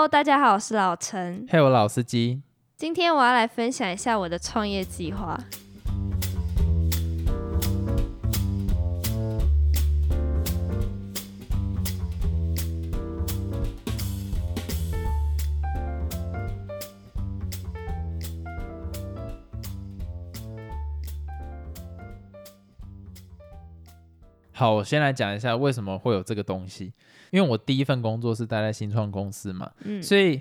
[0.00, 1.46] Hello，大家好，我是老陈。
[1.50, 2.40] 嘿，我老司机。
[2.74, 5.38] 今天我要来分享一下我的创业计划。
[24.60, 26.92] 好，我先来讲一下为什么会有这个东西。
[27.30, 30.38] 因为我第一份工作是待在新创公司嘛，嗯，所以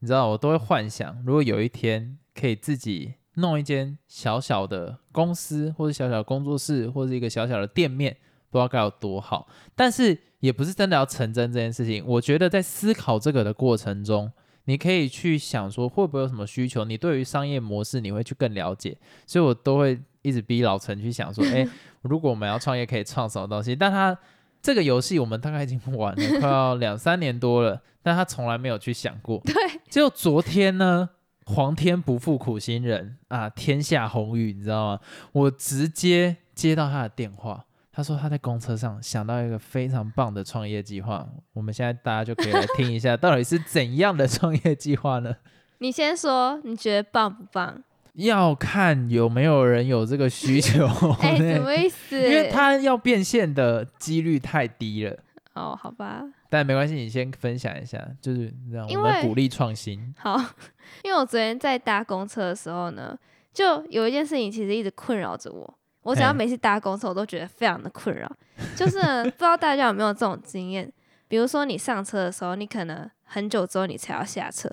[0.00, 8.14] 你知道我都会幻想，如果有一天可以自己弄一间小小的公司，或者小小的工作室，或者一个小小的店面，
[8.50, 9.48] 不知道该有多好。
[9.74, 12.04] 但是也不是真的要成真这件事情。
[12.06, 14.30] 我觉得在思考这个的过程中，
[14.64, 18.98] 你可以去想说会不会有什么需求，你对于商业模式你会去更了解。
[19.26, 21.68] 所以我都会一直逼老陈去想说，哎，
[22.02, 23.76] 如果我们要创业，可以创什么东西？
[23.76, 24.16] 但他。
[24.64, 29.42] 这个游戏我们大概已经玩了快要 两三年多了，但他从来没有去想过。
[29.44, 29.54] 对，
[29.90, 31.10] 只有昨天呢，
[31.46, 35.00] 皇天不负苦心人啊，天下红雨，你知道吗？
[35.32, 41.28] 我直接接到他的电话，他说他在公车上想到一个非常棒的创业计划。
[41.54, 45.34] 我们现在大家就可以来听一下，到底是怎样的创业计划呢？
[45.78, 47.82] 你先说，你觉得棒不棒？
[48.14, 50.86] 要看有没有人有这个需求，
[51.20, 52.16] 哎，什么意思？
[52.16, 55.16] 因为他要变现的几率太低了。
[55.54, 60.14] 哦，好吧，但没关系，你先分享一下，就是让我们鼓励创新。
[60.18, 60.36] 好，
[61.04, 63.14] 因为我昨天在搭公车的时候呢，
[63.52, 65.78] 就有一件事情其实一直困扰着我。
[66.02, 68.30] 我只要每次搭公车，我都觉得非常的困扰。
[68.74, 70.90] 就是不知道大家有没有这种经验？
[71.28, 74.68] 比如说你上车的时候，你可能很久之后你才要下车，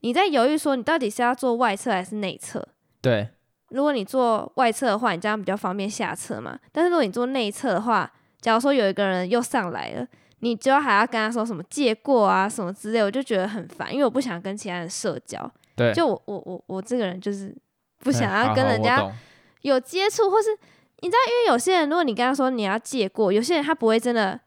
[0.00, 2.66] 你在犹豫说你到底是要坐外侧还是内侧。
[3.02, 3.28] 对，
[3.70, 6.58] 如果你坐外侧的话，你这样比较方便下车嘛。
[6.70, 10.06] 但是如果你坐内侧的话，假如说有一个人又上来了，
[10.38, 15.50] 你就要还要跟他说什么借过啊什么之类，我就觉得很烦，因为我不想跟其他人社交。
[15.74, 17.54] 对，就我我我我这个人就是
[17.98, 19.04] 不想 要跟人家
[19.62, 20.50] 有接触，或是
[21.00, 24.38] 你知道，因为有些人如果你跟他说你要借过，有些人他不会真的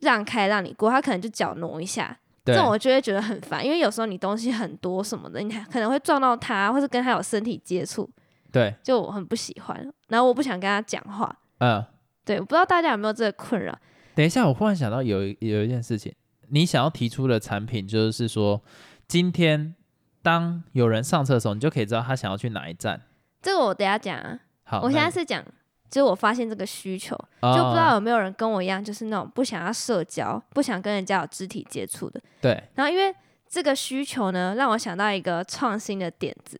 [0.00, 2.16] 让开让你过，他可能就脚挪一下。
[2.44, 8.08] 这种我就会觉得很烦，因为有时候你东西很多什么的，你可能会撞到他，或是跟他有身体接触。
[8.50, 11.32] 对，就我很不喜欢，然后我不想跟他讲话。
[11.58, 11.84] 嗯，
[12.24, 13.78] 对，我不知道大家有没有这个困扰。
[14.14, 16.12] 等一下，我忽然想到有有一件事情，
[16.48, 18.60] 你想要提出的产品就是说，
[19.06, 19.74] 今天
[20.22, 23.00] 当有人上车的时候，你就可以知道他想要去哪一站。
[23.40, 24.40] 这个我等下讲啊。
[24.64, 25.44] 好，我现在是讲。
[25.90, 32.20] 就是我发现这个需求，就不知道有没有人跟我一样，就是那种不想要社交、不想跟人家有肢体接触的。
[32.40, 32.62] 对。
[32.74, 33.14] 然后因为
[33.48, 36.58] 这个需求呢，让我想到一个创新的点子，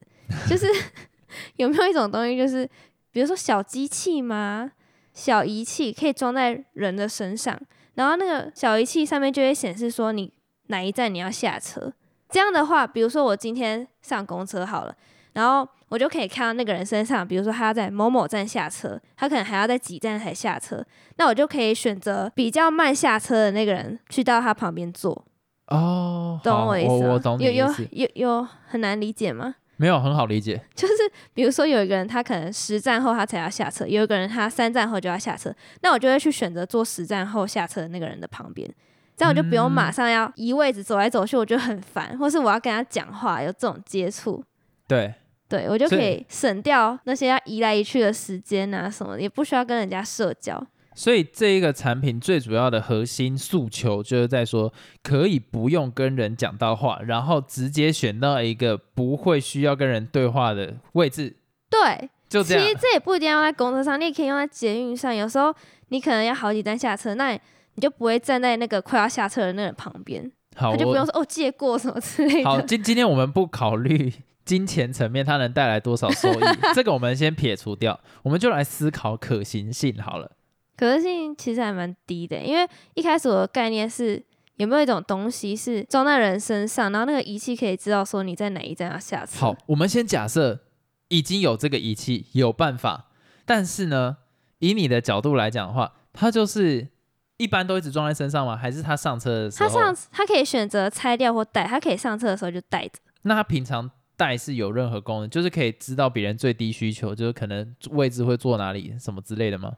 [0.48, 0.66] 就是
[1.56, 2.68] 有没有一种东西，就是
[3.12, 4.72] 比如说小机器吗？
[5.12, 7.58] 小仪器可以装在人的身上，
[7.94, 10.32] 然后那个小仪器上面就会显示说你
[10.66, 11.92] 哪一站你要下车。
[12.28, 14.96] 这样的话，比如说我今天上公车好了。
[15.32, 20.82] 然后我就可以看到那个人身上，比如说他要在某某站下车，他可能还要在几站才下车，
[21.16, 25.26] 那我就可以选择比较慢下车的那个人去到他旁边坐。
[25.66, 27.12] 哦，懂我意思吗？
[27.12, 29.56] 我懂有有有有很难理解吗？
[29.76, 30.60] 没有，很好理解。
[30.76, 30.94] 就是
[31.34, 35.52] 比如说有一个人他可能十站后他才要下车，有一个人他三站后就要下车，
[35.82, 38.72] 那我就会去选择坐十站后下车的那个人的旁边，
[39.16, 44.44] 这样我就不用马上要移位置走来走去，我觉得很烦，或是我要跟他讲话有这种接触。
[44.86, 45.14] 对。
[45.50, 50.64] 对，我就可以省掉那些要移来移去的时间啊，什么也不需要跟人家社交。
[50.94, 54.72] 所以这一个产品最主要的核心诉求就是在说，
[55.02, 61.36] 可以不用跟人讲到话，然后直接选到一个不会需要跟人对话的位置。
[61.68, 62.64] 对，就这样。
[62.64, 65.14] 其实这也不一定要在公车上，你也可以用在捷运上。
[65.14, 65.52] 有时候
[65.88, 72.48] 你可能要好几站下车，那你就不会站在那个快要下车的那个旁边，他就不用说哦借过什么之类的。
[72.48, 74.12] 好，今今天我们不考虑。
[74.50, 76.42] 金钱层面，它能带来多少收益？
[76.74, 80.32] 这个我们先撇除掉，我们就来思考可行性好了。
[80.76, 84.20] 可行性其实还蛮低的，因为一开始我的概念是
[84.56, 89.38] 有没有一种东西是装在人身上，然后那个仪器可以知道说你在哪一站要下车。
[89.38, 90.58] 好，我们先假设
[91.06, 93.06] 已经有这个仪器，有办法，
[93.44, 94.16] 但是呢，
[94.58, 96.88] 以你的角度来讲的话，它就是
[97.36, 98.56] 一般都一直装在身上吗？
[98.56, 99.68] 还是他上车的时候？
[99.68, 102.98] 他上他可以选择拆掉或带，他可以上车的时候就带着。
[103.22, 103.88] 那他平常？
[104.20, 109.72] 带是有任何功能，就是可以知道别人最低需求，就是可能位置会坐哪里什么之类的吗？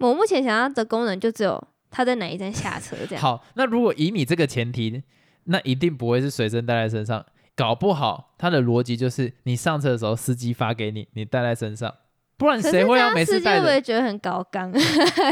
[0.00, 1.58] 我目前想要的功能就只有
[1.90, 3.22] 他在哪一站下车这样。
[3.22, 5.02] 好，那如果以你这个前提，
[5.44, 7.24] 那一定不会是随身带在身上，
[7.56, 11.94] 搞不好他的逻辑就是你上车的时候司机发给你，你带在身上，
[12.36, 13.56] 不然谁会要每次带？
[13.56, 14.70] 司机会觉得很高刚。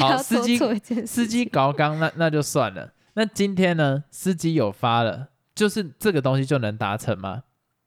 [0.00, 0.58] 好， 司机
[1.04, 2.94] 司机高刚，那那就算了。
[3.12, 5.28] 那今天呢，司机有发了。
[5.54, 7.44] 就是这个东西就能达成吗？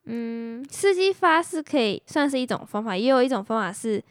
[0.09, 4.01] 嗯，司机发是可以算是一种方法，也有一种方法是，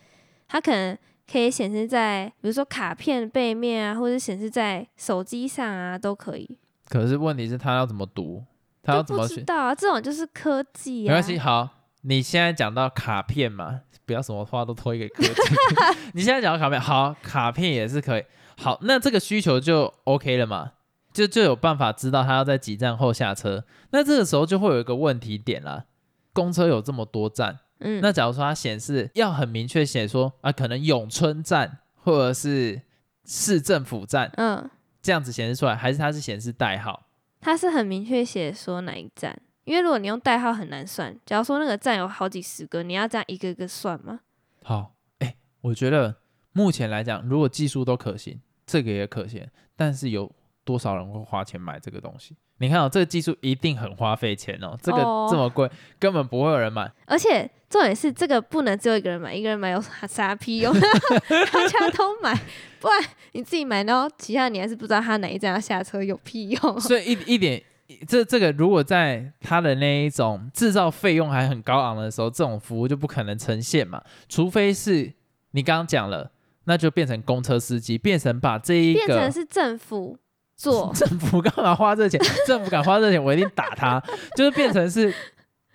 [0.46, 0.96] 它可能
[1.30, 6.58] 可以显示在比如说卡片背面啊，或者显示在手机上啊，都可以。
[6.88, 8.44] 可是问题是他要怎么读？
[8.82, 9.36] 他要怎么学？
[9.36, 11.08] 知道啊，这种就是科技啊。
[11.08, 11.68] 没关系，好，
[12.02, 15.32] 你现在讲到卡片嘛，不要什么话都推给科技。
[16.14, 18.24] 你现在讲到卡片，好，卡片也是可以。
[18.58, 20.72] 好，那这个需求就 OK 了嘛？
[21.16, 23.64] 就就有办法知道他要在几站后下车。
[23.90, 25.86] 那这个时候就会有一个问题点啦，
[26.34, 32.82] 公车有这么多站，嗯，那假如说它显示要很明确写说啊，可能永春站或者是
[33.24, 34.68] 市政府站嗯，
[35.00, 37.06] 这样子显示出来，还是它是显示代号？
[37.40, 41.18] 它是很明确写说哪一站，因为如果你用代号很难算。
[41.24, 44.20] 假如说那个站有好几十个，你要这样一个一个算吗？
[44.62, 46.16] 好，哎、我觉得
[46.52, 49.46] 目前来讲，如果技术都可行，这个也可行，
[49.76, 50.30] 但是有
[50.66, 52.36] 多少人会花钱买这个东西？
[52.58, 56.90] 你看哦，这个技术一定很花费钱哦，这个哦这么贵，根本不会有人买。
[57.06, 60.74] 而且重点是这个不能只有一个人买，一个人买有啥啥屁用？
[61.30, 62.34] 大家都买，
[62.80, 62.98] 不然
[63.32, 66.80] 你自己买，然后其他你还是不知道他哪一站要下车，有屁用？
[66.80, 67.62] 所以一一点，
[68.08, 75.12] 这这个如果在它的那一种制造费用还很高昂的时候，这种服务就不可能呈现嘛，除非是
[75.52, 76.32] 你刚刚讲了，
[76.64, 79.06] 那就变成公车司机，变成把这一个。
[79.06, 80.18] 变成是政府
[80.56, 82.20] 做 政府干嘛花这钱？
[82.46, 84.02] 政府敢花这钱，我一定打他。
[84.34, 85.12] 就是变成是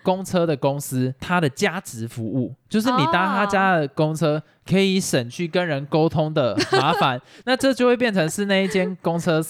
[0.03, 7.21] 公车的公司，它的加值服务，就是你搭他家的公车，可以省去跟人沟通的麻烦。
[7.45, 9.41] 那这就会变成是那一间公车。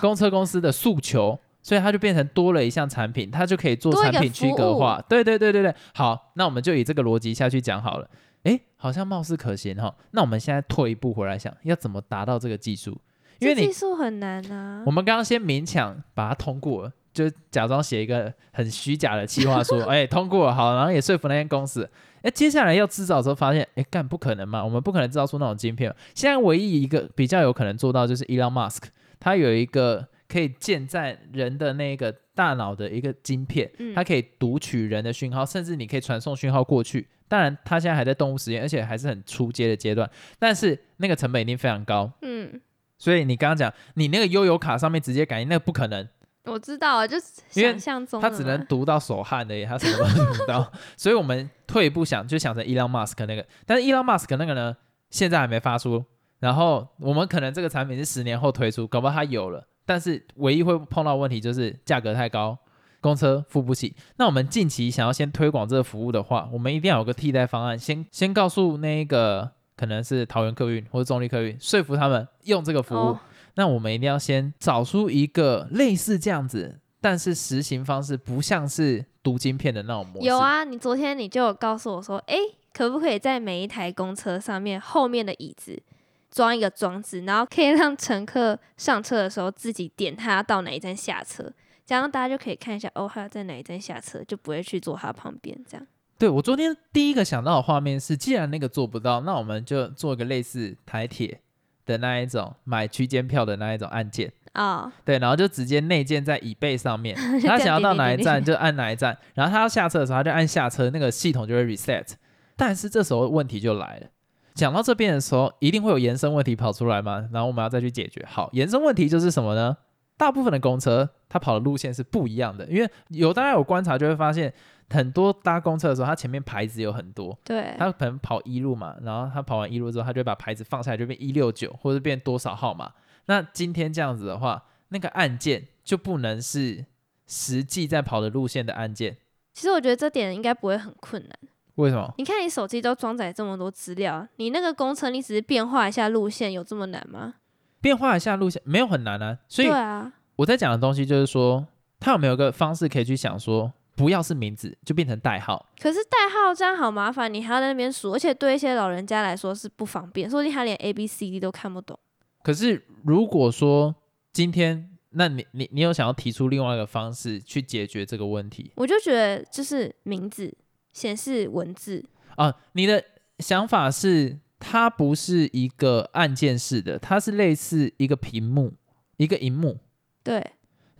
[0.00, 1.38] 公车公司的诉求。
[1.64, 5.00] 所以它就变成多了一项产品，它就可以做产品区隔化。
[5.08, 8.08] 对对对对对，好，那我们就以这个逻辑下去讲好了。
[8.42, 9.94] 诶，好像貌似可行哈。
[10.10, 13.00] 那我们现在退一步回来想，要怎么达到这个技术？
[13.42, 14.90] 因为你技术很难啊我。
[14.90, 21.88] 们刚刚先勉强把它通过了，就假装写一个很虚假的计划说， 哎、通过了，好，然后也说服那间公司。
[22.22, 25.96] 哎，接下来要制造的时候发现，哎，干不可能嘛，我们不可能制造出那种晶片嘛。
[26.14, 28.84] 现在唯一一个比较有可能做到就是 Elon Musk，
[29.18, 37.08] 他有一个可以建在人的那个大脑的一个晶片，嗯它可以读取人的讯号，甚至你可以传送讯号过去。
[37.26, 40.08] 当然，它现在还在动物实验，而且还是很初阶的阶段，
[40.38, 42.10] 但是那个成本一定非常高。
[42.20, 42.60] 嗯，
[43.02, 46.08] 所以你刚刚讲，你那个悠游卡上面直接感应，那个不可能，
[46.44, 50.72] 我知道啊，就是想象中的它只能读到手汗的，它什么都读不到。
[50.96, 54.76] 所以我们退一步想，就想成 Elon Musk 那个，但是 Elon Musk 那个呢，
[55.10, 56.04] 现在还没发出。
[56.38, 62.56] 然后我们可能这个产品是十年后推出，搞不好它有了，但是唯一会碰到问题就是价格太高，
[63.00, 63.96] 公车付不起。
[64.16, 69.50] 那我们近期想要先推广这个服务的话，我们一定要有个替代方案，先先告诉那个
[69.82, 72.98] 可能是桃园客运或者中立客运，说服他们用这个服务。
[72.98, 73.20] 哦
[73.54, 80.26] 那我们一定要先找出一个类似这样子，但是实行方式不像是读晶片的那种模式。
[80.28, 82.38] 有，啊，你昨天你就告诉我说，诶，
[82.72, 85.82] 可不可以在每一台公车上面后面的椅子
[86.30, 91.52] 装一个装置，然后可以让乘客上车的时候自己点他要到哪一站下车，
[91.84, 95.86] 这样大家就可以看一下哦，他要在哪一站下车，就不会去坐他旁边这样。
[96.22, 101.40] 对我昨天第一个想到的画面是，既然那个做不到，那我们就做一个类似台铁
[101.84, 104.32] 的那一种买区间票的那一种按键。
[104.54, 112.06] 哦，对，然后就直接内建在椅背上面， 他想要到哪一站就按哪一站，然后他要下车的时候他就按下车，那个系统就会 reset。
[112.54, 114.06] 但是这时候问题就来了，
[114.54, 118.24] 讲到这边的时候，一定会有延伸问题跑出来嘛，然后我们要再去解决。
[118.28, 119.76] 好，延伸问题就是什么呢？
[120.16, 124.52] 大部分的公车它跑的路线是不一样的，因为有大家有观察就会发现，
[124.92, 132.92] 很多搭公车的时候，它前面牌子有很多，对，他可能跑一路嘛，然后他跑完一路之后，他就会把牌子放下来，就变一六九或者变多少号码。
[133.26, 136.84] 那今天这样子的话，那个按键就不能是
[137.26, 139.16] 实际在跑的路线的按键，
[139.54, 141.30] 其实我觉得这点应该不会很困难。
[141.76, 142.12] 为什么？
[142.18, 147.34] 你看你手机都装载这么多资料，你那个公车你只是变化一下路线，有这么难吗？
[147.80, 151.66] 变化一下路线没有很难啊，所以对啊，我在讲的东西就是说，
[151.98, 155.66] 他有没有个方式可以去想说，不要是名字，就变成代号。
[155.80, 161.98] 可是代号这样好麻烦，你还要在那边数，而且对一些老人家来说是不方便，说不定他连 A B C D 都看不懂。
[162.42, 163.94] 可是如果说
[164.32, 170.52] 今天，那你你你有想要提出另外一个方式去解决这个问题我就觉得就是名字
[170.94, 172.02] 显示文字，
[172.36, 172.54] 啊？
[172.72, 173.04] 你的
[173.38, 178.72] 想法是它不是一个按键式的，它是类似一个屏幕，
[179.18, 179.78] 一个荧幕，
[180.22, 180.52] 对，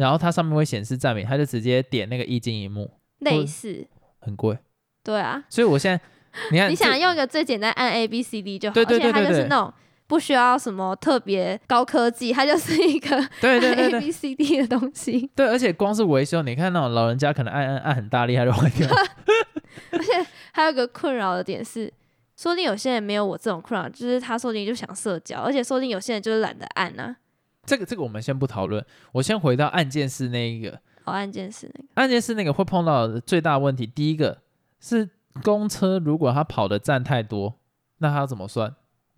[0.03, 2.91] 然后它上面会显示站名，他就直接点那个液晶荧幕，
[3.21, 3.87] 类似，
[4.21, 4.59] 很贵。
[5.05, 5.45] 对啊。
[5.49, 6.03] 所以我现在
[6.51, 9.73] 你看，你想用一个最简单按 A B C D 就好，对对对而且它对对就是那种
[10.07, 15.31] 不需要什么特别高科技，它就是一个对对对 A B C D 的东西。
[15.37, 18.89] 对，而且光是维修，你看那种老人家可能按按按很大力，它就坏掉。
[19.93, 21.93] 而且还有一个困扰的点是，
[22.37, 27.17] 说不定有些人没有我这种困扰，就是他说不定就想社交，而且说不定有些人就是懒得按啊。
[27.67, 30.81] 这个这个我们先不讨论，我先回到按键式那一个。
[31.05, 34.39] 哦，按键式那个，按键式那个会碰到的最大问题，第一个
[34.81, 35.09] 是
[35.43, 37.55] 公车，如果它跑的站太多，
[37.99, 38.75] 那它要怎么算？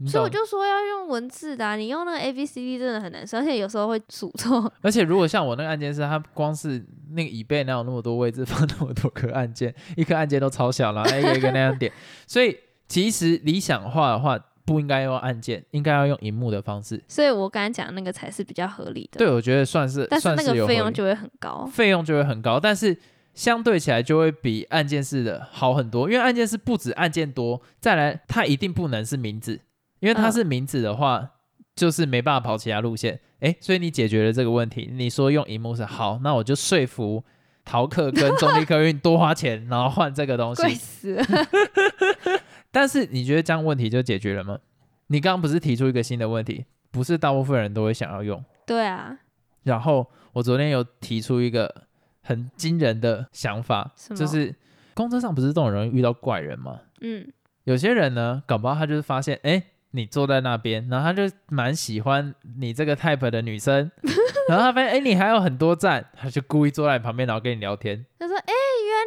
[0.06, 4.70] 所以我就说要用文字的、啊，你用那个 A B C D 真的很难算，而且有时候会数错。
[4.82, 11.92] 而且如果像我那个按键式，它光是那个椅背哪有那么多位置放那么多颗按键，一颗按键都超小，然后一个一个那样点，
[12.26, 12.58] 所以
[12.88, 17.02] 其实理想化的话，不应该用按键，应该要用荧幕的方式。
[17.06, 19.18] 所以我刚才讲那个才是比较合理的。
[19.18, 21.66] 对，我觉得算是，但是算那个费用就会很高。
[21.66, 22.97] 费用就会很高，但是
[23.35, 29.61] 相对起来就会比按键式的好很多，因为按键式不止按键多，再来它一定不能是名字，
[30.00, 31.30] 因为它嗯是名字的话，
[31.76, 33.21] 就是没办法跑其他路线。
[33.40, 37.23] 诶，所以你解决了这个问题，你说用荧幕是好，那我就说服
[37.64, 41.16] 逃课跟中立客运多花钱，然后换这个东贵西。
[42.75, 44.59] 但是你觉得这样问题就解决了吗？
[45.07, 48.45] 你刚刚不是提出一个新的问题，不是大部分人都会想要用。
[48.66, 49.16] 对啊，
[49.62, 51.87] 然后我昨天有提出一个
[52.21, 54.52] 很惊人的想法，就是
[54.93, 56.81] 公车上不是都很容易遇到怪人吗？
[57.00, 59.62] 嗯，有些人呢，搞不好他就是发现，哎，
[59.93, 63.93] 你坐在那边，然后他就蛮喜欢你这个 type 的女生，
[64.49, 68.04] 然后他发现，哎，你还有很多站，他就故意坐在你旁边，然后跟你聊天。
[68.19, 68.52] 他说：“哎、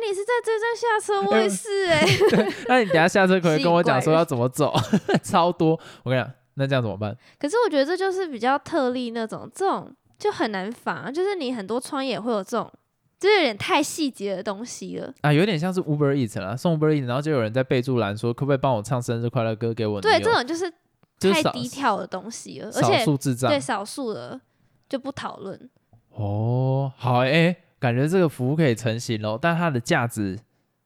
[0.08, 2.06] 你是在这站下车，我也是哎、
[2.68, 4.74] 那你等下下车可以跟我讲说要怎么走，
[5.24, 5.80] 超多。
[6.04, 7.16] 我跟你讲，那这样怎么办？
[7.40, 12.72] 可是我觉得这就是比较特例那种，这种就很难仿啊，就是你很多创业也会有这种，
[13.20, 15.14] 就有点太细节的东西了。
[15.22, 20.72] 啊，有点像是 Uber Eats 啦，送 Uber Eats，然后就有人在备注栏说，可不可以帮我唱生日快乐歌给我对，这种就是
[21.20, 23.60] 太低调的东西了，而少且数智障对。
[23.60, 24.40] 少数的
[24.88, 25.70] 就不讨论。
[26.12, 30.40] 哦，好诶、感觉这个服务可以成型喽，但它的价值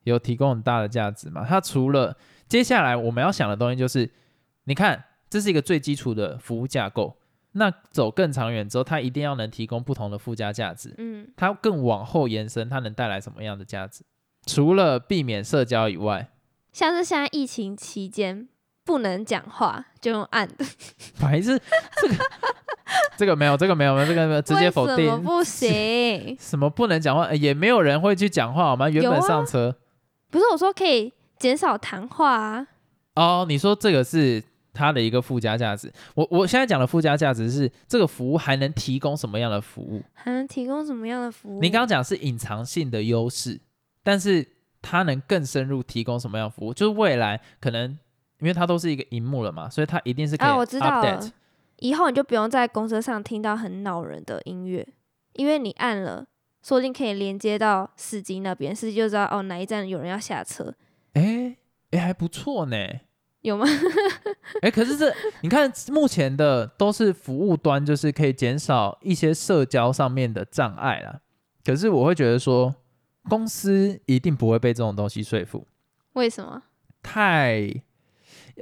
[0.03, 1.45] 有提供很大的价值嘛？
[1.47, 2.17] 它除了
[2.47, 4.09] 接下来我们要想的东西就是，
[4.65, 7.15] 你看这是一个最基础的服务架构，
[7.53, 14.03] 那走更长远之后，它一定要能提供不同的附加价值，嗯，它更往后延伸，它能带来什么样的价值？
[14.45, 16.29] 除了避免社交以外，
[16.73, 18.47] 像是现在疫情期间
[18.83, 20.65] 不能讲话，就用按的，
[21.19, 21.59] 还是
[22.01, 22.15] 这个
[23.17, 25.23] 这个没有，这个没有，这个没有直接否为什么定。
[25.23, 26.35] 不行？
[26.39, 27.25] 什么不能讲话？
[27.25, 28.89] 呃也没有人会去讲话好吗？
[28.89, 29.75] 原本上车。
[30.29, 32.67] 不是我说可以减少谈话啊。
[33.15, 34.41] 哦，你说这个是
[34.73, 35.91] 它的一个附加价值。
[36.15, 40.01] 我我现在讲的附加价值是这个服务还能提供什么样的服务？
[40.13, 41.61] 还能提供什么样的服务？
[41.61, 43.59] 你刚刚讲是隐藏性的优势，
[44.03, 44.47] 但是
[44.81, 46.73] 它能更深入提供什么样的服务？
[46.73, 47.97] 就是未来可能
[48.41, 51.31] 因为它都是一个荧幕了嘛，所以它一定是可以啊，我知道了。
[51.77, 54.87] 以后你就不用在公车上听到很恼人的音乐，
[55.33, 56.27] 因为你按了，
[56.61, 60.73] 说不定可以连接到司机那边，司机就知道哦哪一站有人要下车，
[61.13, 61.55] 哎
[61.91, 62.77] 哎，还不错呢。
[63.41, 63.65] 有吗？
[64.61, 71.21] 哎，可是这你看，目前的都是服务端，就是可以减少一些社交上面的障碍啦。
[71.65, 72.75] 可是我会觉得说，
[73.27, 75.65] 公司一定不会被这种东西说服，
[76.13, 76.61] 为什么？
[77.01, 77.81] 太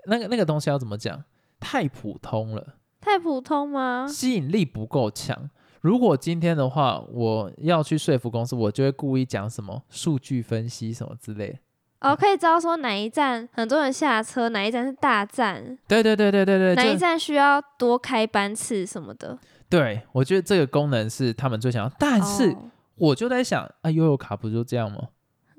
[0.05, 1.23] 那个那个东西要怎么讲？
[1.59, 4.07] 太普通了，太普通吗？
[4.07, 5.49] 吸引力不够强。
[5.81, 11.59] 如果今天的话，我要去说服公司，我就会故意讲什么数据分析什么之类的。
[12.01, 19.37] 哦，可以知道说哪一站很多人下车，哪一站是大站，对对对对对对，哪一站需要多开班次什么的。
[19.69, 22.51] 对我觉得这个功能是他们最想要，但是。
[22.51, 25.07] 哦我就在想，啊，悠游卡不就这样吗？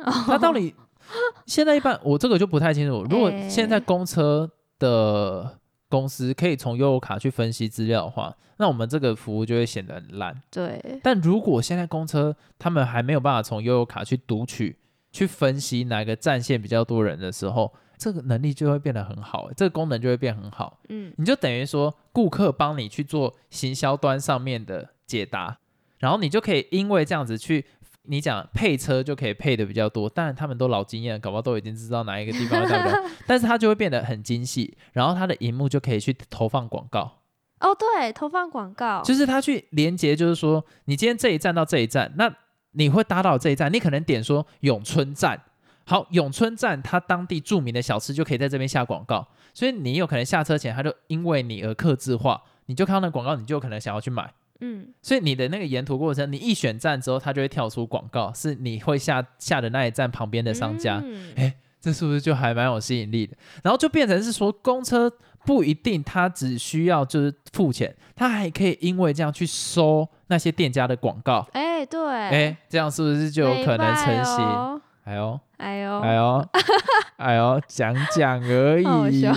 [0.01, 0.75] 哦它到底
[1.47, 3.05] 现在一般我这个就不太清楚。
[3.11, 10.41] 如果哎现在公车的公司可以从悠游卡去分析资料的话，那我们这个服务就会显得很烂。
[10.51, 14.77] 对，但如果现在公车他们还没有办法从悠游卡去读取、
[15.11, 20.79] 去分析哪个战线比较多人的时候，这个能力就会变得很好，这个功能就会变很好。
[20.89, 25.59] 嗯，你就等于说，顾客帮你去做行销端上面的解答，
[25.99, 27.67] 然后你就可以因为这样子去，
[28.03, 37.21] 你讲配车就可以配的比较多，当然他们都老经验，搞不好都已经知道哪一个地方会带比较多， 但是它就会变得很精细，然后它的荧幕就可以去投放广告，
[37.61, 42.35] 哦，对，投放广告，就是它去连接，就是说你今天这一站到这一站，那
[42.73, 45.43] 你会搭到这一站，你可能点说永春站。
[45.87, 54.33] 好，永春站它当地著名的小吃就可以在这边下广告，所以你有可能下车前，它就因为你而刻字化，你就看到那广告，你就有可能想要去买。
[54.61, 61.33] 嗯，所以你的那个沿途过程，你一选站之后，它就会跳出广告，是你会下下的那一站旁边的商家，嗯。
[61.37, 63.35] 哎这是不是就还蛮有吸引力的？
[63.63, 65.11] 然后就变成是说，公车
[65.47, 74.80] 不一定它只需要就是付钱，它还可以因为这样去收那些店家的广告，哎、对，哎，这样是不是就有可能成型？
[75.11, 76.49] 哎呦，哎呦，哎呦，
[77.19, 79.37] 哎呦，讲讲而已啦，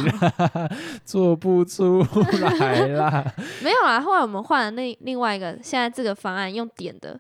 [1.04, 2.06] 做不出
[2.60, 4.00] 来啦， 没有啦。
[4.00, 7.20] 后来我们换了那另外一个，现在这个方案用点的，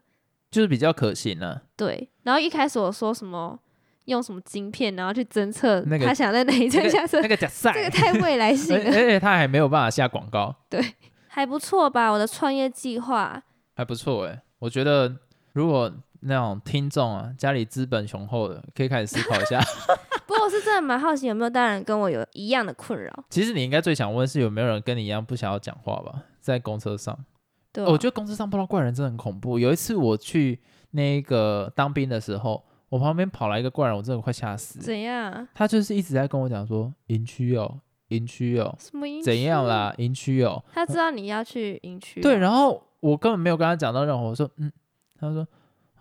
[0.51, 1.61] 就是比较可行啊了。
[1.75, 2.07] 对。
[2.21, 3.57] 然后一开始我说什么
[4.05, 10.79] 用什么晶片，然后去侦测那个他想在哪一那个站下车，那个假赛，这个太未来性了，而且他还没有办法下广告，对
[11.27, 12.11] 还不错吧？
[12.11, 13.41] 我的创业计划，
[13.75, 14.43] 还不错哎。
[14.59, 15.11] 我觉得
[15.53, 15.91] 如果
[16.25, 19.59] 那种听众啊，家里资本雄厚的，可以开始思考一下。
[20.25, 23.11] 不过我是真的蛮好奇，有没有大人跟我有一样的困扰？
[23.29, 27.17] 其实你应该最想问是有没有人跟你一样不想要讲话吧，在公车上。
[27.71, 29.57] 对啊、我觉得公车上碰到怪人真的很恐怖。
[29.57, 30.59] 有一次我去
[30.91, 34.79] 那个当兵的时候，我旁边跑来一个怪人，我真的快吓死。
[34.79, 35.47] 怎样？
[35.55, 39.65] 他就是一直在跟我讲说营区哦，营区哦，什么营怎样？
[39.65, 40.63] 啦，营区哦。
[40.71, 44.71] 他知道你要去营区哦，对，然后我根本没有跟他讲到任何，我说嗯，
[45.19, 45.45] 他说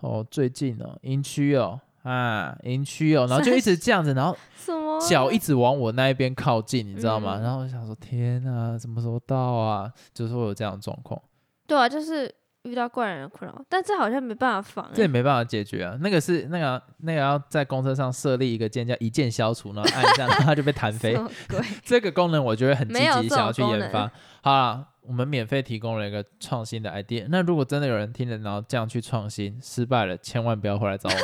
[0.03, 7.37] 哦最近哦，营区哦啊营区哦， 然后就一直这样子，然后什么脚一直往我那一边靠近，你知道吗？
[7.39, 9.91] 嗯然后我想说天啊，什么时候到啊？
[10.13, 11.19] 就是会有这样的状况。
[11.65, 12.29] 对啊，就是
[12.63, 14.91] 遇到怪人的困扰，但这好像没办法防、欸。
[14.93, 21.17] 这也没办法解决啊，那个是那个那个要在公车上设立一个键叫一键消除，然后按一下，然后它就被弹飞？
[21.83, 24.11] 这个功能我觉得很积极，想要去研发。
[24.41, 27.25] 好啦，我们免费提供了一个创新的 idea。
[27.29, 31.23] 那如果真的有人听了，然后这样去创新失败了，千万不要回来找我们，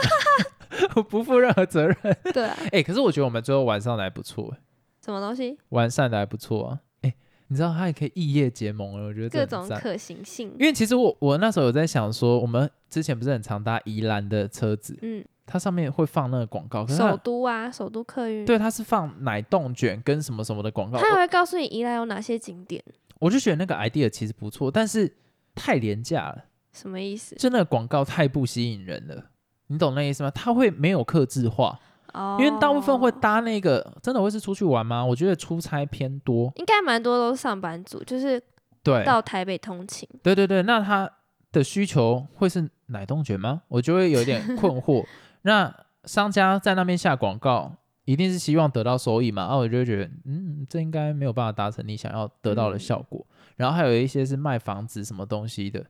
[0.95, 1.95] 我不负任何责任。
[2.33, 4.57] 对啊， 哎、可是我觉得我们最后完善的还不错、欸，
[5.03, 5.57] 什么东西？
[5.69, 6.79] 完善的还不错啊。
[7.01, 7.15] 哎、
[7.47, 10.51] 你知道它也可以异业结盟了，我觉得这各种可行性。
[10.59, 22.83] 因为其实我我那时候有在想说，我们之前不是很常搭宜兰的车子，嗯，它上面会放那个广告，首都啊，首都客运。，对它是放奶冻卷跟什么什么的广告，它还会告诉你宜兰有哪些景点，
[23.19, 25.15] 我我就觉得那个 idea 其实不错，但是
[25.53, 27.35] 太廉价了，什么意思？
[27.35, 29.23] 就那个广告太不吸引人了，
[29.67, 30.31] 你懂那意思吗？
[30.31, 31.79] 它会没有克制化，
[32.13, 35.05] 哦，因为大部分会搭那个，真的会是出去玩吗？
[35.05, 38.41] 我觉得出差偏多，应该蛮多都是上班族，就是
[38.81, 40.09] 对，到台北通勤。
[40.23, 41.07] 对对对，那他
[41.51, 43.61] 的需求会是奶冻卷吗？
[43.67, 45.05] 我就会有点困惑。
[45.43, 45.71] 那
[46.05, 47.75] 商家在那边下广告，
[48.09, 49.43] 一定是希望得到收益嘛？
[49.43, 53.23] 啊，我就会觉得，嗯，这应该没有办法达成你想要得到的嗯效果。
[53.55, 55.85] 然后还有一些是卖房子什么东西的，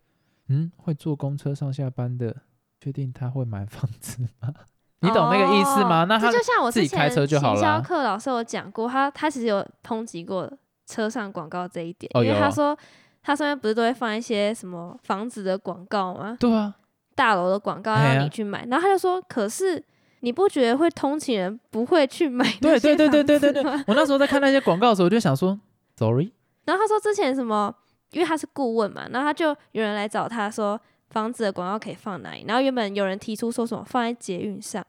[0.50, 2.36] 嗯，会坐公车上下班的，
[2.82, 4.54] 确定他会买房子吗？
[5.00, 6.04] 你懂那个意思吗？
[6.04, 7.82] 哦那他就像我自己开车就好行销。
[7.82, 10.52] 课老师有讲过，他他其实有通缉过
[10.86, 12.78] 车上广告这一点，因为他说
[13.24, 16.36] 他上面不是都会放一些什么房子的广告吗？
[16.38, 16.76] 对啊，
[17.16, 19.82] 大楼的广告让你去买，然后他就说，可是
[20.22, 25.60] 你不觉得会通勤人不会去买对对对对对对对 我那时候在看那些广告的时候，我就想说
[25.96, 26.32] ，sorry，
[26.66, 27.74] 然后他说之前什么，
[28.12, 30.80] 因为他是顾问嘛，然后他就有人来找他说
[31.10, 34.86] 房子的广告可以放哪里，然后原本有人提出说什么放在捷运上，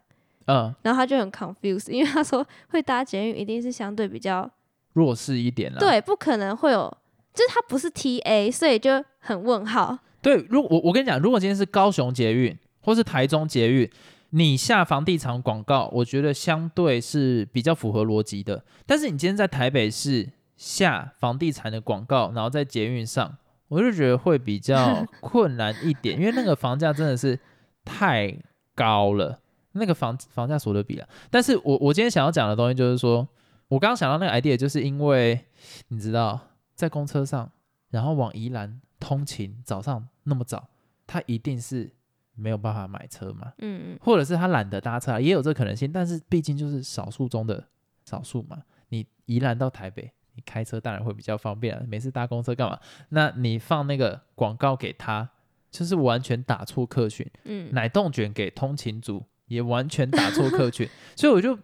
[0.47, 4.51] 嗯，然后他就很 confused，因为他说会搭捷运一定是相对比较
[4.95, 5.79] 弱势一点啦。
[5.79, 6.93] 对，不可能会有，
[7.33, 9.99] 就是他不是 TA，所以就很问号。
[10.21, 13.90] 对，如我我跟你讲，如果今天是高雄捷运或是台中捷运，
[14.31, 18.64] 你下房地产广告，我觉得相对是比较符合逻辑的。
[18.87, 23.37] 但是你今天在台北市下房地产的广告，然后在捷运上，
[23.69, 27.38] 我就觉得会比较 困难一点，因为那个房价真的是
[27.85, 28.37] 太
[28.75, 29.40] 高了，
[29.73, 31.09] 那个房房价所得比啊。
[31.31, 33.27] 但是我我今天想要讲的东西就是说，
[33.69, 35.47] 我刚刚想到那个 idea，就是因为
[35.88, 36.38] 你知道，
[36.75, 37.51] 在公车上，
[37.90, 40.69] 然后往宜兰通勤，早上那么早，
[41.07, 41.90] 它一定是
[42.35, 45.90] 没有办法买车嘛，嗯，或者是他懒得搭车啊，也有这可能性。
[45.93, 47.62] 但是毕竟就是少数中的
[48.05, 48.62] 少数嘛。
[48.88, 51.83] 你宜兰到台北，你开车当然会比较方便啊。
[51.87, 52.79] 每次搭公车干嘛？
[53.11, 55.29] 那你放那个广告给他，
[55.71, 57.25] 就是完全打错客群。
[57.45, 61.59] 嗯，奶冻卷给通勤族也完全打错客群， 所以我就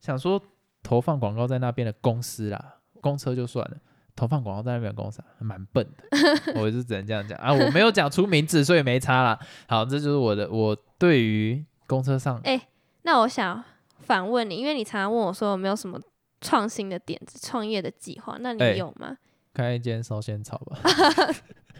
[0.00, 0.42] 想说，
[0.82, 3.76] 投放广告在那边的公司啦，公车就算了，
[4.16, 9.38] 投放广告在那边的公还蛮笨的， 我就只能这样讲啊，我没有讲出名字，所以没差啦。
[9.66, 12.68] 好，这就是我的我对于公车上哎、
[13.02, 13.62] 那我想
[13.98, 16.00] 反问你，因为你常常问我说有没有什么
[16.40, 19.16] 创新的点子、创业的计划，那哎你有吗？
[19.52, 20.78] 开一间烧仙草吧，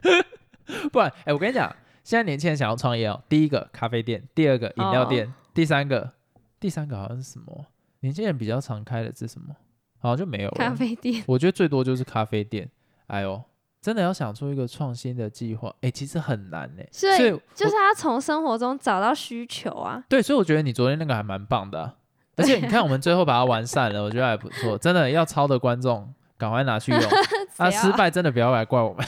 [0.93, 6.13] 不然，哎、我跟你讲，现在年轻人想要创业哦，第一个咖啡店，第二个饮料店，第三个，
[6.61, 7.67] 第三个好像是什么？
[8.01, 9.55] 年轻人比较常开的是什么？
[10.05, 10.57] 好像就没有了。
[10.57, 12.71] 咖啡店，我觉得最多就是咖啡店。
[13.07, 13.43] 哎呦，
[13.81, 16.83] 真的要想出一个创新的计划，哎，其实很难呢。
[16.91, 20.05] 所以所以就是他从生活中找到需求啊。
[20.09, 21.95] 对，所以我觉得你昨天那个还蛮棒的啊、
[22.37, 24.77] 而且你看我们最后把它完善了，我觉得还不错。
[24.77, 27.01] 真的要抄的观众赶快拿去用。
[27.59, 29.07] 啊，失败真的不要来怪我们。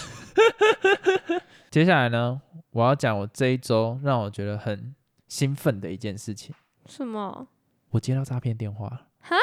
[1.70, 4.94] 接下来呢，我要讲我这一周让我觉得很
[5.28, 6.54] 兴奋的一件事情，
[6.87, 7.48] 什么？
[7.90, 9.06] 我接到诈骗电话了。
[9.20, 9.37] 哈？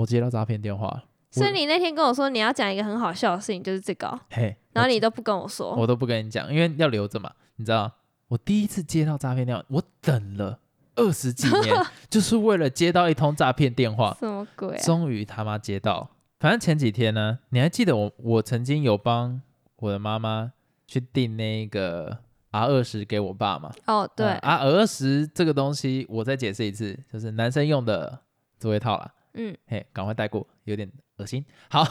[0.00, 1.04] 我接到诈骗电话。
[1.30, 5.74] 所以你那天跟我说你要讲一个很好笑的事情，就是这个哦、嘿，然后你都不跟我说。
[5.76, 7.30] 我都不跟你讲，因为要留着嘛。
[7.54, 7.92] 你知道，
[8.26, 10.58] 我第一次接到诈骗电话，我等了
[10.96, 11.72] 二十几年，
[12.10, 14.82] 就是为了接到一通诈骗电话，什么鬼、啊？
[14.82, 16.10] 终于他妈接到。
[16.40, 19.40] 反正前几天呢，你还记得我我曾经有帮
[19.76, 20.52] 我的妈妈
[20.88, 22.18] 去订那个
[22.50, 23.70] R 二十给我爸嘛？
[23.86, 28.20] 哦，对，啊，R 二十这个东西，我再解释一次，就是男生用的
[28.58, 29.12] 自慰套啦。
[29.34, 31.44] 嗯，嘿，赶快带过，有点恶心。
[31.68, 31.86] 好，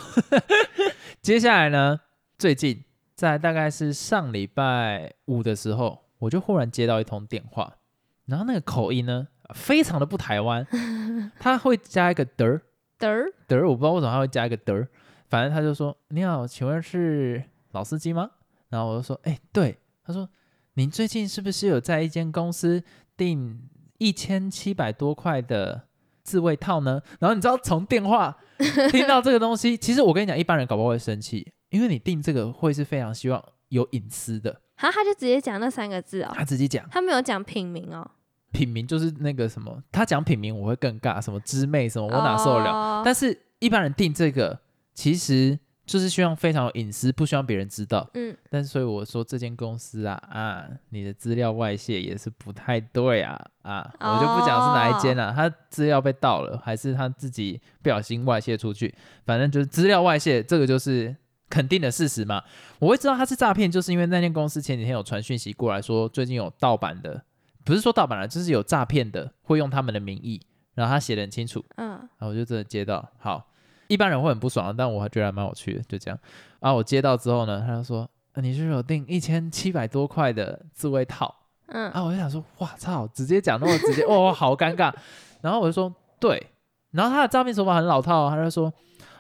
[1.22, 2.00] 接下来呢，
[2.38, 2.84] 最近
[3.16, 7.78] 在大概是上礼拜五的时候，我就忽然接到一通电话，
[8.26, 10.66] 然后那个口音呢，非常的不台湾，
[11.40, 12.62] 他会加一个嘚儿
[13.00, 14.88] 嘚儿，嘚儿，我不知道为什么他会加一个嘚儿，
[15.30, 18.30] 反正他就说：“你好，请问是老司机吗？”
[18.70, 20.28] 然后我就说：“哎、对。”他说
[20.76, 22.84] ：“您最近是不是有在一间公司
[23.16, 25.89] 订一千七百多块的
[26.30, 28.36] 自慰套呢？”然后你知道从电话
[28.92, 34.62] 听到这个东西，其实我跟你讲，一般人搞不好会生气，因为你订这个会是非常希望有隐私的。
[34.76, 38.06] 好，他就直接讲那三个字哦，他直接讲他没有讲品名哦。
[38.52, 42.72] 品名就是那个什么，他讲品名我会更尬，什么知妹什么我哪受得了？
[42.72, 44.60] 哦但是一般人订这个
[44.94, 45.58] 其实
[45.92, 48.08] 就是希望非常有隐私，不希望别人知道。
[48.14, 58.94] 嗯，但是所以我说这间公司啊啊，你的资料外泄也是不太对啊啊，我就不讲是哪一间了、啊，他资料被盗了，还是他自己不小心外泄出去，
[59.26, 61.16] 反正就是资料外泄，这个就是。
[61.52, 62.44] 肯定的事实嘛，
[62.78, 67.24] 我会知道他是诈骗，就是因为那间公司前几天有传讯息过来说，最近有盗版的，
[67.66, 70.40] 不是说盗版了，就是有诈骗的，会用他们的名义，
[70.76, 73.50] 然后他写的很清楚，嗯，然后我就真的接到，好，
[73.90, 76.18] 一般人会很不爽，但我还觉得还蛮有趣的，就这样。
[76.62, 81.36] 然后我接到之后呢，他就说，呃你是有订一千七百多块的自慰套？
[81.68, 84.94] 嗯，啊，我就想说，哇操，直接讲那么直接， 哦，好尴尬。
[85.42, 86.48] 然后我就说，对。
[86.92, 88.74] 然后他的诈骗手法很老套、哦，他就说，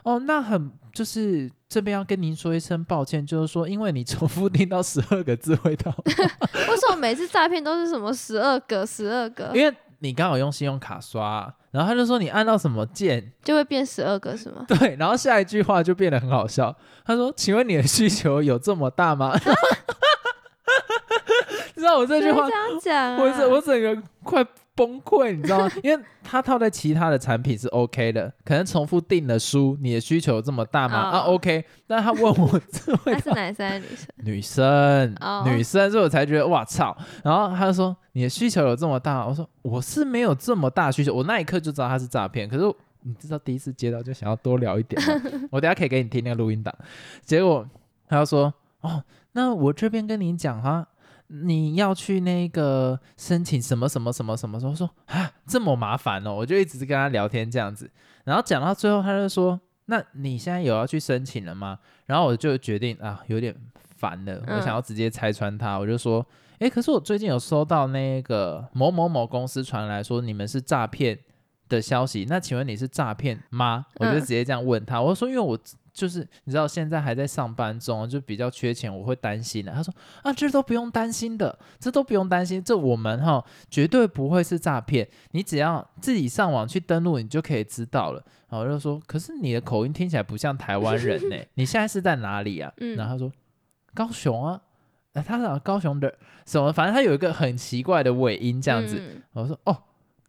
[0.03, 14.65] 哦，那很就是这边要跟您说一声抱歉，就是说因为你重复订到十二个自慰套， 为什么每次诈骗都是什么十二个、十二个，因为你刚好用信用卡刷，然后他就说你按到什么键，就会变十二个是吗？
[14.67, 16.75] 对，然后下一句话就变得很好笑。
[17.05, 19.33] 他说：“请问你的需求有这么大吗？”
[21.75, 24.45] 你知道我这句话这样讲、啊，我整我整个快
[24.79, 25.71] 崩溃，你知道吗？
[25.83, 30.95] 因为他套在其他的产品是 OK 的，可能重复订的书，你的需求这么大吗？
[30.95, 31.65] 啊哦，OK。
[31.85, 33.85] 但他问我这位 他是男生还是
[34.23, 35.11] 女生？
[35.11, 36.95] 女生，哦女生，所以我才觉得哇操。
[37.25, 42.47] 然后他就说你的需求有这么大，我说我是没有这么大需求，我那一刻就知道他是诈骗。
[42.47, 42.63] 可是
[43.01, 45.01] 你知道第一次接到就想要多聊一点，
[45.51, 46.73] 我等下可以给你听那个录音档。
[47.25, 47.67] 结果
[48.07, 50.87] 他就说哦，那我这边跟你讲哈。
[51.31, 57.89] 你要去那个申请什么什么什么什么时候说啊这么麻烦哦，我就一直跟他聊天这样子，
[58.25, 61.79] 然后讲到最后他就说，那你现在有要去申请了吗？
[62.07, 63.55] 然后我就决定啊有点
[63.95, 66.25] 烦了，我嗯想要直接拆穿他，我就说，
[66.57, 71.17] 诶，可是我最近有收到那个某某某公司传来说你们是诈骗
[71.67, 73.85] 的消息，那请问你是诈骗吗？
[73.99, 75.57] 我就嗯直接这样问他，我说因为我
[75.99, 79.71] 就是你知道现在还在上班中，就比较缺钱，我会担心的。
[79.73, 88.23] 他说啊，这都不用担心的，这都不用担心，这我们哈绝对不会是诈骗，你只要自己上网去登录，你就可以知道了。
[88.47, 92.71] 然后我就说，可是你的口音听起来不像台湾人呢， 你现在是在哪里啊？
[92.77, 93.31] 嗯然后他说
[93.93, 94.61] 高雄啊，
[95.13, 98.97] 哎，他讲高雄的什么，反正他有一个很奇怪的尾音这样子。
[98.97, 99.83] 嗯我说哦，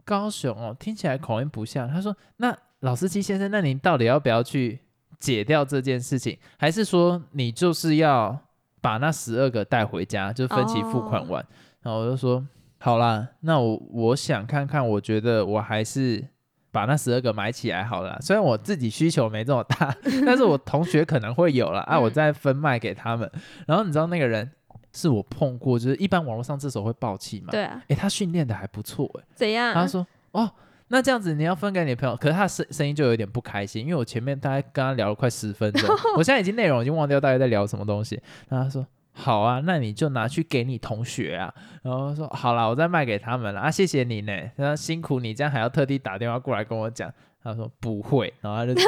[0.05, 1.89] 高雄哦，听起来口音不像。
[1.89, 4.81] 他说那老司机先生，那您到底要不要去
[5.21, 8.37] 解掉这件事情，还是说你就是要
[8.81, 11.47] 把那十二个带回家，就分期付款完？
[11.83, 12.45] 然后我就说
[12.79, 16.25] 好啦，那我我想看看，我觉得我还是。
[16.73, 19.93] 把那十二个买起来好了，虽然我自己需求没这么大，
[20.25, 23.29] 但是我同学可能会有了啊，嗯我再分卖给他们。
[23.67, 24.49] 然后你知道那个人
[24.93, 29.25] 是我碰过，就是一般网络上这时候会爆气嘛，对啊，诶，他训练的还不错诶。
[29.35, 29.75] 怎样？
[29.75, 30.49] 他说哦，
[30.93, 38.21] 那这样子你要分给你的朋友，可是他声声音就有点不开心，因为我前面大概跟他聊了快十分钟， 我现在已经内容已经忘掉大概在聊什么东西。
[38.49, 41.53] 然后他说好啊，那你就拿去给你同学啊。
[41.83, 47.13] 然后说好啦，我再卖给他们了啊，谢谢你呢，然后辛苦你这样还要特地打电话过来跟我讲。
[47.43, 48.75] 他说不会，然后他就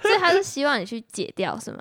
[0.00, 1.78] 所以他是希望你去解掉是吗？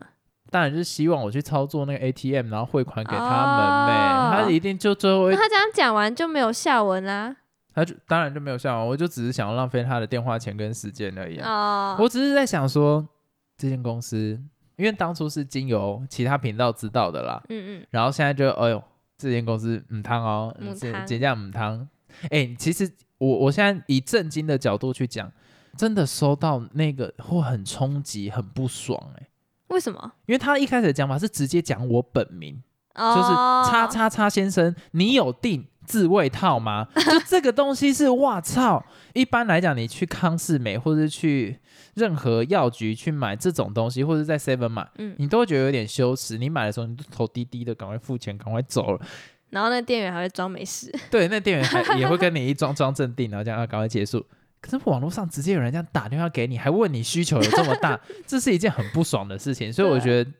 [0.50, 3.94] 当然就是希望我去操作那个 ATM，然后汇款给他们呗。
[4.14, 7.36] 哦他一定就最后他这样讲完就没有下文啦。
[7.78, 11.48] 他就当然就没有下完，我就只是想要浪费他的电话钱跟时间而已、啊。
[11.48, 13.08] 哦，我只是在想说，
[13.56, 14.42] 这间公司，
[14.78, 18.84] 因为当初是经由其他频道知道的啦，嗯嗯，然后现在就哎呦，
[19.16, 21.06] 这间公司母汤哦，这母汤。
[21.06, 21.88] 这样母汤，
[22.32, 25.32] 哎，其实我我现在以震惊的角度去讲，
[25.78, 29.28] 真的收到那个会很冲击，很不爽哎、
[29.68, 30.14] 为什么？
[30.26, 32.60] 因为他一开始的讲法是直接讲我本名，
[32.96, 36.86] 哦，就是叉叉叉先生，你有订自慰套吗？
[36.94, 38.86] 就这个东西是哇操！
[39.14, 41.58] 一般来讲，你去康士美或者是去
[41.96, 46.38] 任何药局去买这种东西，或者在 Seven 买，嗯，你都会觉得有点羞耻。
[46.38, 49.02] 你买的时候，你都头低低的，赶快付钱，赶快走了。
[49.50, 54.24] 然后那店员还会装没事，对，那店员还也会跟你一装装镇定，然后这样啊，赶快结束。
[54.60, 57.98] 可是网络上直接有人这样打电话给你，还问你需求有这么大，
[58.28, 59.72] 这是一件很不爽的事情。
[59.72, 60.32] 所以我觉得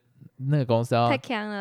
[0.50, 1.10] 那个公司要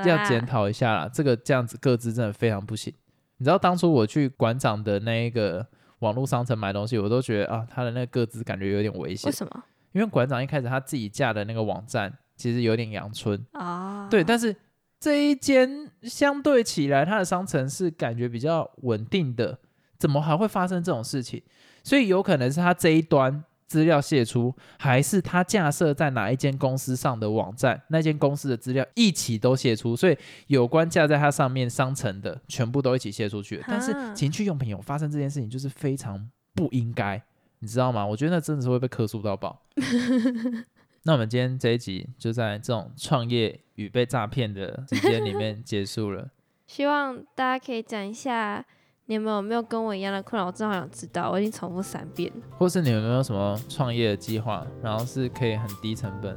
[0.04, 2.92] 要检讨一下啦，这个这样子各自真的非常不行。
[3.38, 5.66] 你知道当初我去馆长的那一个
[6.00, 9.64] 网络商城买东西，我都觉得啊，他的那个各自感觉有点危险为，什么？
[9.92, 14.54] 因为馆长一开始他自己架的那个网站其实有点阳春，啊，对，但是
[15.00, 19.58] 这一间相对起来，它的商城是感觉比较稳定的，
[19.98, 21.42] 怎么还会发生这种事情？
[21.82, 33.62] 所以有可能是他这一端资料泄出，还是他架设在哪一间公司上的网站，那间公司的资料一起都泄出，所以有关架在它上面商城的全部都一起泄出去。
[33.66, 37.20] 但是情趣用品有发生这件事情，就是非常不应该，
[37.58, 38.06] 你知道吗？
[38.06, 39.62] 我觉得那真的是会被克诉到爆。
[41.02, 46.30] 那我们今天这一集就在这种创业与被诈骗的时间里面结束了。
[46.66, 48.64] 希望大家可以讲一下，
[49.06, 50.46] 你们有没有跟我一样的困扰？
[50.46, 52.42] 我真的好想知道，我已经重复三遍了。
[52.58, 56.36] 或是你们有没有什么创业的计划，然后是可以很低成本，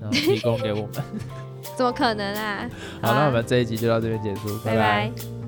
[0.00, 1.02] 然后提供给我们？
[1.76, 2.68] 怎么可能啊？
[3.02, 5.39] 好，那我们这一集就到这边结束，拜拜拜